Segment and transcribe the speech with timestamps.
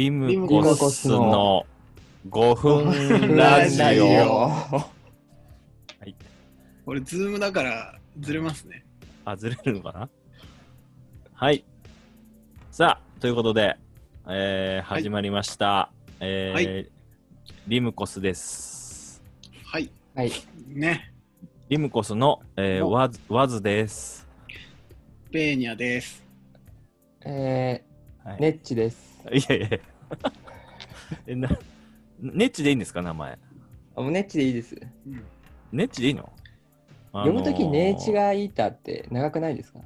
[0.00, 1.66] リムコスの
[2.30, 4.46] 5分ラジオ。
[4.46, 4.50] オ。
[6.86, 8.86] これ、ズームだからずれますね。
[9.26, 10.08] あ、ずれるのかな？
[11.34, 11.62] はい。
[12.70, 13.76] さあ、ということで、
[14.26, 15.92] えーはい始まりました。
[16.18, 16.90] えーはい
[17.68, 19.22] リムコスです。
[19.66, 19.90] はい。
[20.14, 20.32] はい。
[20.66, 21.12] ね。
[21.68, 24.26] リムコスの、えー、おワズワズです。
[25.30, 26.24] ペーニャです。
[27.20, 29.10] えー、はい、ネッチです。
[29.30, 29.78] いやいや
[31.26, 31.48] えな
[32.20, 33.38] ネッチでいいんですか、名前？
[33.96, 34.76] あ、もうネッチでいいです。
[35.06, 35.24] うん。
[35.72, 36.30] ネッチでいいの？
[37.12, 38.22] 読むときネッチが。
[38.22, 39.80] がいいたって長くないですか？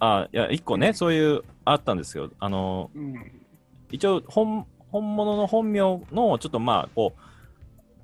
[0.00, 2.30] あ、いや、一個ね、そういう、あったんですよ。
[2.38, 3.14] あのうん。
[3.90, 7.20] 一応本本物の本名のちょっとまあこう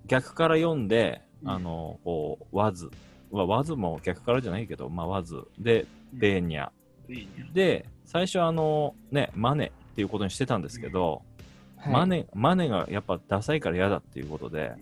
[0.07, 2.91] 逆から読んで、うんあのこうワズ
[3.31, 6.71] わワズも逆からじゃないけどまあワズでベーニャ、
[7.07, 7.53] ペーニャ。
[7.53, 11.23] で最初あのねマネっていうことにしてたんですけど、
[11.77, 14.73] はいマネマネがやっぱダサいから嫌だっていうことで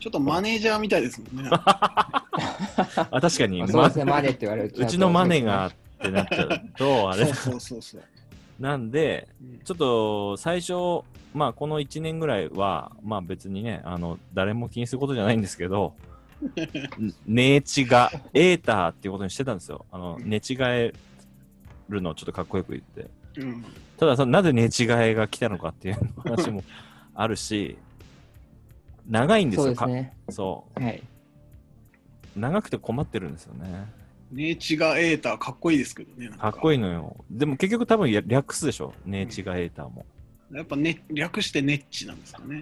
[0.00, 1.50] ちょっとマネージャーみたいですもんね。
[1.52, 8.02] あ確かに、まあそうですね、マネって言われるとうちのマネがってなっちゃうとあれそうそうそうそう。
[8.60, 15.94] なんでうんちょっと最初、まあ、この1年ぐらいは、まあ、別にねあの、誰も気にすることじゃないんですけど、
[17.26, 19.84] 寝違えーターっていうことにしてたんですよ。
[19.92, 20.92] あの寝違え
[21.88, 23.10] るのをちょっとかっこよく言って。
[23.38, 23.64] うん。
[23.96, 26.62] ただ、そのなぜ寝違えが来たのかっていう話も
[27.14, 27.78] あるし、
[29.08, 30.16] 長いんですよ、そうですね。
[30.74, 31.02] はい。
[32.36, 32.40] う。
[32.40, 33.86] 長くて困ってるんですよね。
[34.30, 36.28] ネイチがエーターかっこいいですけどね。
[36.28, 36.78] なんかっこいい。
[36.78, 37.24] いのよ。
[37.30, 38.92] でも結局多分や略すでしょ。
[39.06, 40.04] 寝違えーターも。
[40.52, 42.60] やっぱね、略してネッチなんですかね。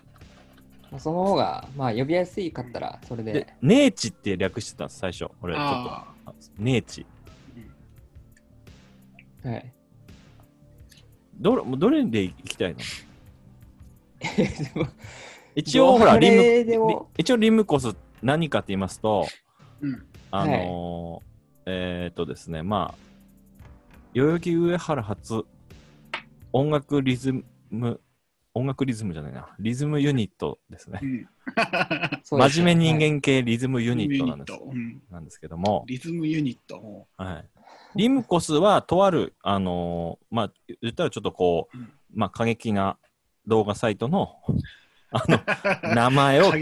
[0.98, 5.26] その方が、まあ、呼びやすいかったら、それでで。、ネーチって略してたんです、最初。
[5.42, 6.32] 俺、ちょっと。
[6.58, 7.06] ネーチ。
[9.44, 9.72] うんはい。
[11.38, 12.80] どれどれで行きたいの？
[15.54, 19.26] 一応、ほら、どリム一応、リムコス何かって言いますと、
[19.80, 20.06] うん。
[20.30, 21.26] あのー
[21.68, 22.98] えーっとですね、まあ、
[24.14, 25.44] 代々木上原初
[26.52, 27.34] 音楽リズ
[27.70, 28.00] ム、
[28.56, 31.06] 音楽リズムじゃないな、リズムユニットですねう。
[31.06, 31.28] ん。
[32.24, 35.02] そうです真面目人はい間系リズムユニットなんです,、うん。
[35.10, 36.80] なんですけども、リズムユニット。
[36.80, 37.44] もはい、
[37.96, 42.96] リムコスはとある、あのーまあ、言ったらちょっとこう、うんまあ、過激な
[43.46, 44.36] 動画サイトの
[45.10, 46.58] あの名前を 過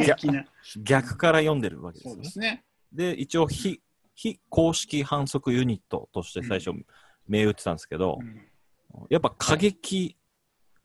[0.83, 2.15] 逆から読んでるわけですね。
[2.15, 2.65] うですね。
[2.93, 3.81] で、一応非、
[4.17, 6.73] 非公式反則ユニットとして最初、
[7.29, 8.41] 銘打ってたんですけどう、ん
[9.11, 10.17] やっぱ過激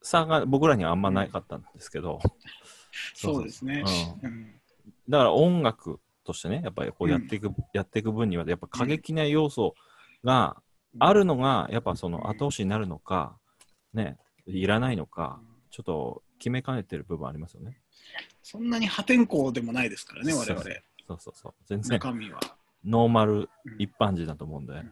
[0.01, 2.19] さが僕らにはあんまなかったんですけど、
[3.15, 3.83] そうですね。
[4.23, 4.59] ううん
[5.09, 9.73] だから音楽としてね、やっぱりこうやっていく、やっていく分には、やっぱ過激な要素
[10.23, 10.61] が
[10.99, 13.35] あるのが、やっぱその後押しになるのか、
[13.91, 17.79] ね、いらないのか、ちょっと決めかねてる部分ありますよね。
[18.43, 20.61] そんなに破天荒でもないですからね、我々。
[21.07, 21.53] そうそうそう。
[21.65, 22.39] 全然中身は。
[22.85, 23.49] ノーマルうん
[23.79, 24.73] 一般人だと思うんで。
[24.73, 24.91] ん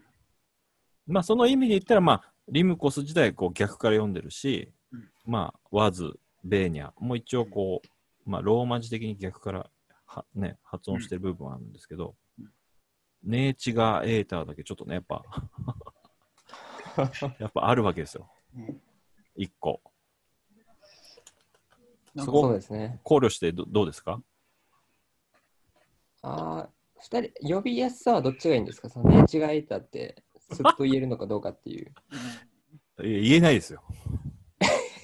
[1.06, 4.77] まあその意味で言ったら、まあ、リムコス自体こう逆から読んでるし、うん
[5.28, 7.82] まあ、ワズ、ベーニャも一応こ
[8.26, 9.70] う、まあ、ローマ字的に逆から
[10.06, 12.48] は、ね、発音してる部分はあるんですけど、うん
[13.24, 15.24] ネーチガーエーターだけちょっとね、やっぱ、
[17.40, 18.32] やっぱあるわけですよ。
[18.56, 18.82] うん
[19.36, 19.82] 一個。
[22.18, 23.00] そこそうですね。
[23.04, 24.22] 考慮してどどうですか？
[26.22, 28.88] ああ、二人、呼びやすさはどっちがいいんですか？
[28.90, 31.94] そのネッチがいたって、すっと言えるのかどうかっていう。
[33.04, 33.84] いや言えないですよ。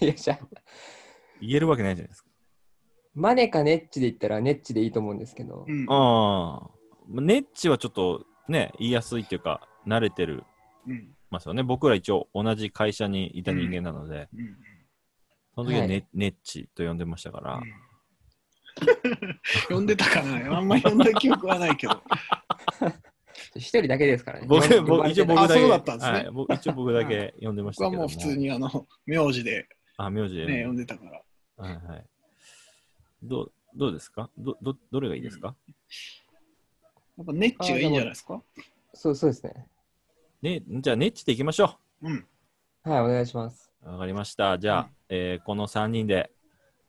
[0.03, 0.39] いや、じゃあ
[1.41, 2.29] 言えるわけないじゃないですか。
[3.15, 5.65] マネかネッチで言ったらネッチでいいと思うんですけど。
[5.67, 5.85] う、ん。
[5.89, 6.69] ああ。
[7.09, 10.43] ネッチはちょっとね、言いやすいっていうか、慣れてる
[10.87, 11.09] うん。
[11.29, 11.63] ますよね。
[11.63, 14.57] 僕ら一応同じ会社にいた人間なので、うん。
[15.55, 17.63] その時はネ,、はネッチと呼んでましたから、うん。
[19.75, 20.57] 呼んでたかな。
[20.57, 22.01] あんまり呼んだ記憶はないけど。
[23.55, 24.45] 一人だけですからね。
[24.47, 25.11] 僕呼ば僕れてない。
[25.11, 26.17] 一応僕だけ、あそうだったんですね。
[26.17, 27.97] はい、僕一応僕だけ呼んでまし僕はたけども。
[27.97, 29.67] もう普通にあの、名字で
[30.05, 31.21] あ、名字で、ね、呼んでたから。
[31.57, 32.05] はいはい。
[33.21, 34.29] どうどうですか？
[34.37, 35.55] どどどれがいいですか、
[37.17, 38.41] やっぱネッチがいいんじゃないですか？
[38.93, 39.67] そうそうですね。
[40.41, 42.27] ね、じゃあネッチでいきましょうん。
[42.83, 43.71] はい、お願いします。
[43.81, 43.89] う。
[43.89, 44.59] わかりました。
[44.59, 46.31] じゃあ、うんえーこの3人で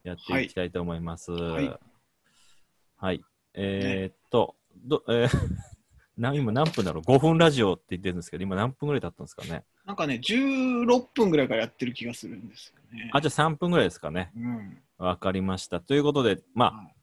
[0.02, 1.30] やっていきたいと思います。
[1.32, 3.16] はい。
[3.16, 3.24] い
[3.54, 5.28] えーっと、どえー
[6.18, 9.64] な今何分だろう ?5 分ラジオって言ってるんですけど、今何分ぐらい経ったんですかね？
[9.84, 13.10] なんかね、16分ぐらいからやってる気がするんですよね。
[13.12, 14.32] あ、じゃあ3分ぐらいですかね。
[14.36, 14.78] うん。
[14.98, 15.80] わかりました。
[15.80, 16.94] ということで、まあ、はい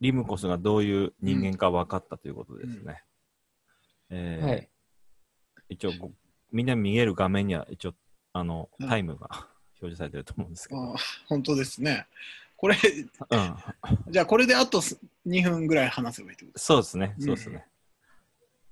[0.00, 3.02] リムコスがどういう人間か分かったということですね。
[4.10, 4.68] えーはい。
[5.70, 6.10] 一応ご、
[6.52, 7.94] みんな見える画面には一応、
[8.32, 9.28] あの、うんタイムが
[9.80, 10.94] 表示されてると思うんですけど。
[10.94, 10.96] あ
[11.26, 12.06] 本当ですね。
[12.56, 13.56] これ、うん。
[14.12, 17.14] じゃあこれであとす2分ぐらい話せばいいってことですそうですね。
[17.18, 17.66] うんそうですね。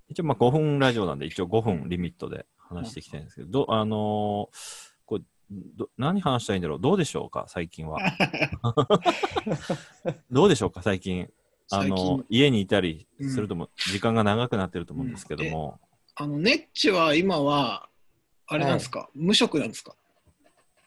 [0.09, 6.81] 一応、まあ5分ラジオなんで、一応5分リミットで話していきたいんですけど、どあのーこうど何話したらいいんだろう？
[6.81, 7.47] どうでしょうか？
[7.49, 7.99] 最近は。
[10.31, 10.83] どうでしょうか？
[10.83, 11.31] 最近。
[11.73, 15.81] あの家にいたりするとも、時間が長くなってると思うんですけども、
[16.15, 17.89] あの、ネッチは今は、
[18.47, 19.97] あれなんですか、無職なんですか？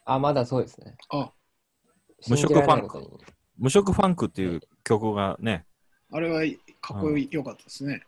[0.05, 0.95] あ、まだそうですね。
[1.09, 1.33] あ、
[2.29, 3.09] 無職ファンク。
[3.57, 5.65] 無職ファンクっていう曲がね、
[6.13, 6.41] あれは
[6.79, 8.01] かっこよかったですね。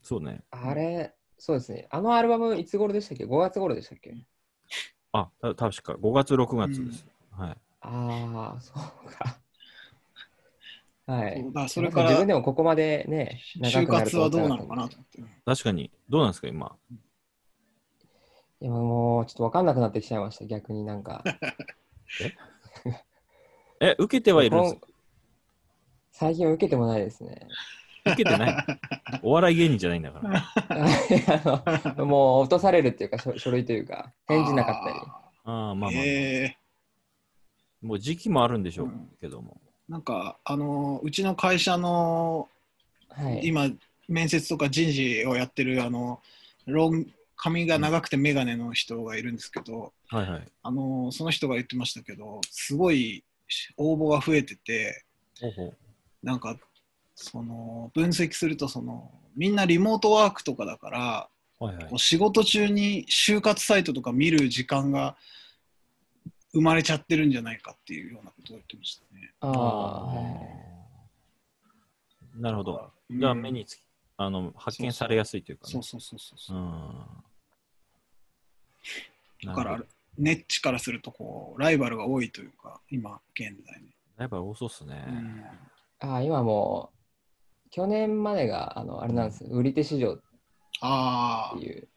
[0.00, 0.44] そうね。
[0.52, 1.86] あれ、そうですね。
[1.90, 4.14] あのアルバムいつ頃でしたっけ ?5 月頃でしたっけ？
[5.12, 7.06] あ、た確か5月、6月です。
[7.30, 7.56] はい。
[7.80, 9.38] ああ、そうか。
[11.06, 11.44] はい。
[11.54, 15.22] そそれから自分でもここまでね、長就くなると活はどうなのかなと思って。
[15.46, 15.90] 確かに。
[16.10, 16.76] どうなんですか、今。
[18.60, 21.22] 今もうちょっと分かんなくなってきちゃいました、逆になんか。
[23.80, 24.86] え、受けてはいるんですか？
[26.12, 27.46] 最近は受けてもないですね。
[28.12, 28.66] 受けてない。
[29.22, 30.44] お笑い芸人じゃないんだから。
[31.94, 34.98] あのもう落とされるっていうか書、書類というか、返事なかったり。
[35.00, 35.10] あ
[35.44, 36.56] あ、まあまあ、え
[37.82, 39.60] もう時期もあるんでしょううんけども。
[39.88, 42.48] ーなんか、あの、うちの会社の
[43.10, 43.40] はい。
[43.42, 43.70] 今、
[44.06, 46.20] 面接とか人事をやってる、あの、
[46.66, 47.06] ロン
[47.36, 50.48] 髪が長くて眼鏡の人がいるんですけど、はいはい。
[50.62, 53.24] あの、その人が言ってましたけど、すごい
[53.76, 55.04] 応募が増えてて、
[55.40, 55.76] ほうほう
[56.22, 56.56] なんか、
[57.20, 61.28] その、分析すると、その、みんなリモートワークとかだから、
[61.58, 61.98] はいはい。
[61.98, 65.16] 仕事中に就活サイトとか見る時間が
[66.52, 69.32] 生まれちゃってるんじゃないかっていうようなことを言ってましたね。
[69.40, 70.14] あ
[72.36, 72.92] なるほど。
[73.10, 73.82] うんじゃあ目につき
[74.16, 75.72] あの発見されやすいというかね。
[75.72, 76.60] そうそうそうそうそうう。
[76.60, 76.92] ん。
[79.44, 79.82] だから
[80.16, 83.88] ネッチからするとこうライバルが多いというか、今現在ね。
[84.18, 85.04] やっぱ多そうっすね。
[85.08, 85.44] うん
[86.00, 86.97] ああ、今もう、
[87.70, 90.20] 去年までが、あの、あれなんです、売り手市場っ
[90.80, 91.88] あていう、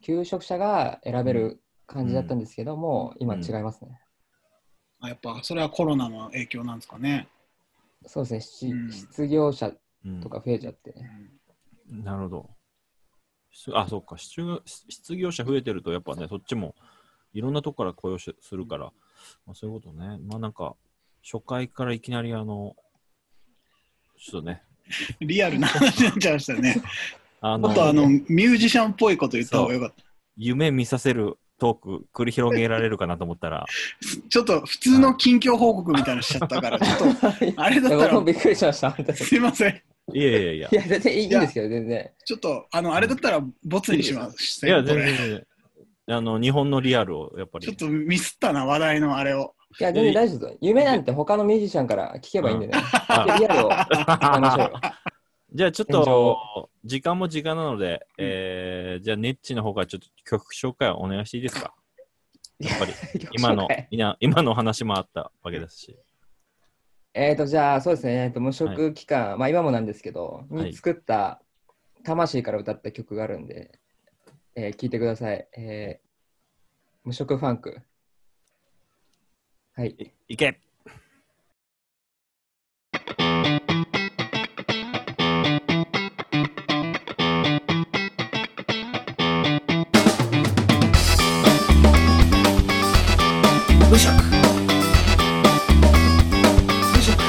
[0.00, 4.00] 求職者が選べる感じだったんですけども、今違いますね。
[5.00, 7.28] あ、やっぱそれはコロナの影響なんですかね。
[8.06, 8.90] そうですね、しうん。
[8.90, 9.72] 失業者
[10.04, 10.20] うん。
[10.20, 10.94] とか増えちゃって、
[11.90, 12.04] うん。
[12.04, 12.50] なるほど。
[13.50, 14.18] しあ、そうか。
[14.18, 16.74] 失業失業者増えてると、やっぱね、そっちも
[17.32, 18.92] いろんなとこから雇用しするから、
[19.46, 20.18] まあ、そういうことね。
[20.18, 20.74] まあなんか、
[21.22, 22.76] 初回からいきなりあの、
[24.22, 24.62] ちょっとね、
[25.20, 26.80] リアルな話になっちゃいましたね。
[27.40, 30.04] あもっとあのミュージシャンっぽいこと言った方がよかった。
[30.36, 33.66] 夢見させるトーク繰り広げられるかなと思ったら、
[34.28, 37.26] ちょっと普通の近況報告みたいなのしちゃったから、 ちょっと
[37.56, 39.14] あれだったらびっくりしました。
[39.14, 39.82] すいません。
[40.14, 40.60] いやいやいやい。
[40.60, 42.10] や、全然いいいいんですけど、全然。
[42.24, 44.64] ちょっとあのあれだったらボツにします。
[44.64, 45.46] いや、全然。
[46.08, 47.66] あの、日本のリアルをやっぱり。
[47.66, 49.54] ちょっとミスったな、話題のあれを。
[49.78, 50.58] いや、全然大丈夫ですよ。
[50.60, 52.72] 夢なんて他のミュージシャンから聞けばいいんでね。
[53.08, 54.80] あ リアルを伝えましょうよ。
[55.54, 61.74] じゃあちょっと、時間も時間なので、えー、じゃあネッチの方からちょっと曲紹介をお願いしていいですか？
[62.58, 62.92] やっぱり、
[63.32, 63.68] 今の
[64.20, 65.98] 今の話もあったわけですし。
[67.14, 71.42] えっ、と、じゃあ、そうですね、えーと無職期間、まあ今もなんですけど、作った、
[72.04, 73.78] 魂から歌った曲があるんで、
[74.54, 75.46] えー聞いてください。
[75.56, 76.12] えー
[77.04, 77.82] 無職ファンク。
[79.74, 79.96] はい。
[80.28, 80.60] いいけ。
[93.90, 94.12] 無職。
[96.92, 97.22] 無職。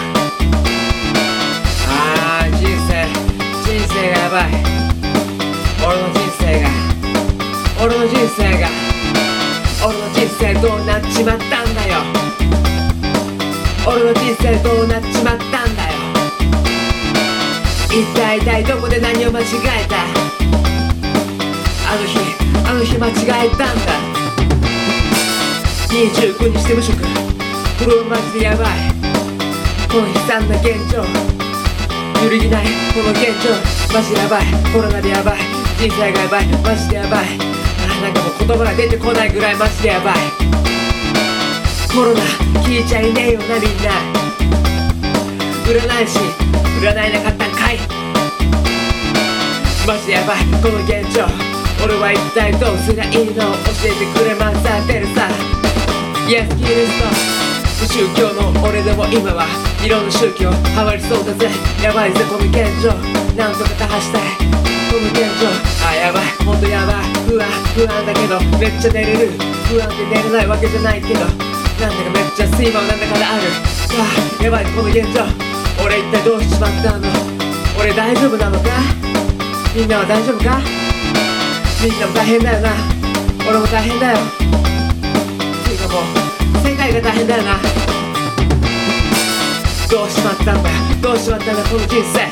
[1.87, 3.07] ああ人生。
[3.63, 4.51] 人生がやばい。
[5.87, 6.67] 俺の人生が。
[7.85, 8.67] 俺の人生が。
[9.85, 12.22] 俺の人生どうなっちまったんだよ
[13.85, 15.97] 俺の人生どうなっちまったんだよ。
[17.91, 19.97] 一体一体どこで何を間違えた？
[21.91, 22.17] あの日
[22.65, 23.11] あの日間違
[23.45, 23.91] えたんだ。
[25.89, 27.03] 29にして無職。
[27.03, 27.05] こ
[27.85, 28.67] れはマジでやばい。
[29.91, 31.03] この悲惨な現状。
[32.23, 32.65] 揺るぎない。
[32.95, 33.51] この現状。
[33.93, 34.45] マジでやばい。
[34.73, 35.39] コロナでやばい。
[35.77, 36.47] 人生がやばい。
[36.47, 37.25] マジでやばい。
[37.27, 40.15] あなんかもう言葉が出てこないぐらいマジでやばい。
[41.93, 42.21] コロナ
[42.65, 43.93] 聞いちゃいねえよなみんな。
[45.61, 46.17] 占い師
[46.81, 47.77] 占いなかったんかい。
[49.85, 51.29] マジでやばいこの現状。
[51.85, 53.45] 俺は一体どうすりゃいいの？
[53.45, 55.29] 教えてくれますさテルさ
[56.25, 56.97] Yes, キリス
[57.77, 59.45] ト宗教の俺でも今は
[59.85, 61.47] いろんな宗教ハマりそうだぜ。
[61.83, 62.89] やばいぜこの現状。
[63.37, 64.21] なんとか打破したい
[64.89, 65.45] この現状。
[65.85, 66.25] あやばい。
[66.41, 67.05] ほんとやばい。
[67.29, 67.45] 不安
[67.77, 68.41] 不安だけど。
[68.57, 69.37] めっちゃ寝れる。
[69.69, 71.52] 不安で寝れないわけじゃないけど。
[71.79, 73.47] なんだかめっちゃ睡魔なんだからある。
[73.99, 74.05] あ
[74.39, 75.25] あやばいこの現状。
[75.83, 77.09] 俺一体どうしちまったの？
[77.79, 78.69] 俺大丈夫なのか？
[79.75, 80.61] みんなは大丈夫か？
[81.83, 82.69] みんなも大変だよな。
[83.49, 84.17] 俺も大変だよ。
[85.65, 86.03] ていうかもう
[86.63, 87.57] 世界が大変だよな。
[89.89, 90.69] どうしまったんだ？
[91.01, 92.31] どうしまったんだこの人生？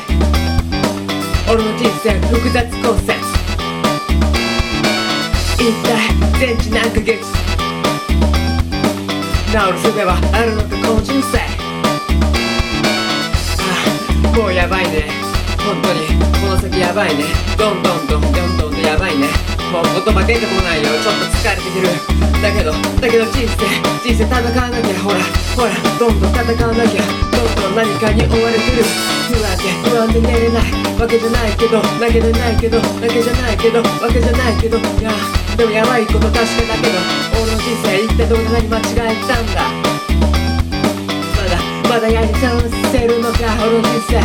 [1.52, 3.02] 俺の人生複雑骨折
[5.58, 5.90] 一体
[6.40, 7.21] 全治何ヶ月
[9.52, 11.36] 治る術はあるのかこの人生。
[13.60, 15.12] あもうやばいね。
[15.60, 16.08] 本当に。
[16.40, 17.24] この先やばいね。
[17.58, 19.28] どんどんどんどんどんどんやばいね。
[19.70, 20.88] もう言葉出てこないよ。
[21.04, 21.92] ちょっと疲れてきる。
[22.40, 23.68] だけどだけど人生
[24.00, 24.96] 人生戦わなきゃ。
[25.04, 25.20] ほら
[25.54, 27.31] ほらどんどん戦わなきゃ。
[27.74, 28.84] 何かに追われてる。
[29.32, 30.62] 不安で不安で寝れない。
[31.00, 34.78] わけじゃないけどだけどないけどだけじゃないけどわけじゃないけど。
[34.78, 35.10] いや
[35.56, 36.98] でもやばいこと確かだけど
[37.42, 39.66] 俺の人生一体どこで何間違えたんだ。
[41.36, 41.56] まだ
[41.88, 42.60] まだやり直
[42.92, 44.20] せるのか俺の人生。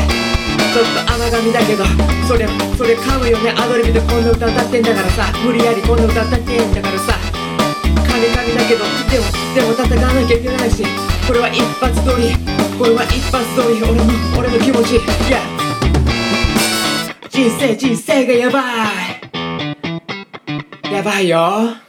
[0.68, 1.86] ちょっと甘噛みだけど
[2.28, 3.56] それそれ噛むよね。
[3.58, 5.32] アドリブでこんな歌歌ってんだからさ。
[5.44, 7.18] 無理やりこんな歌歌ってんだからさ。
[8.08, 9.26] カミカミだけどでも
[9.56, 10.84] でも戦わなきゃいけないし
[11.26, 12.57] これは一発撮り。
[12.78, 14.04] これは一発撮り俺の
[14.38, 14.98] 俺の気持ち。
[14.98, 15.00] い
[15.32, 15.40] や
[17.28, 18.62] 人生人生がやば
[20.90, 20.94] い。
[20.94, 21.87] やばいよ。